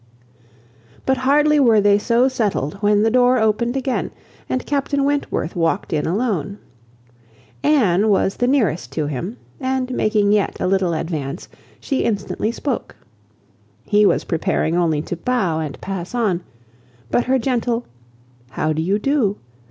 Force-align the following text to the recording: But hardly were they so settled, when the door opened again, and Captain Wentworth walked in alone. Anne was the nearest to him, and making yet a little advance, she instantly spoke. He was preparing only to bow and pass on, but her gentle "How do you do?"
But 1.05 1.17
hardly 1.17 1.59
were 1.59 1.79
they 1.79 1.99
so 1.99 2.27
settled, 2.27 2.73
when 2.81 3.03
the 3.03 3.11
door 3.11 3.37
opened 3.37 3.77
again, 3.77 4.09
and 4.49 4.65
Captain 4.65 5.03
Wentworth 5.03 5.55
walked 5.55 5.93
in 5.93 6.07
alone. 6.07 6.57
Anne 7.61 8.09
was 8.09 8.37
the 8.37 8.47
nearest 8.47 8.91
to 8.93 9.05
him, 9.05 9.37
and 9.59 9.93
making 9.93 10.31
yet 10.31 10.59
a 10.59 10.65
little 10.65 10.95
advance, 10.95 11.47
she 11.79 11.99
instantly 12.03 12.51
spoke. 12.51 12.95
He 13.83 14.03
was 14.03 14.23
preparing 14.23 14.75
only 14.75 15.03
to 15.03 15.15
bow 15.15 15.59
and 15.59 15.79
pass 15.81 16.15
on, 16.15 16.41
but 17.11 17.25
her 17.25 17.37
gentle 17.37 17.85
"How 18.49 18.73
do 18.73 18.81
you 18.81 18.97
do?" 18.97 19.37